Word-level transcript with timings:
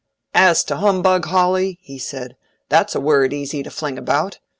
"As 0.33 0.63
to 0.63 0.77
humbug, 0.77 1.25
Hawley," 1.27 1.77
he 1.83 1.99
said, 1.99 2.35
"that's 2.69 2.95
a 2.95 2.99
word 2.99 3.33
easy 3.33 3.61
to 3.61 3.69
fling 3.69 3.99
about. 3.99 4.39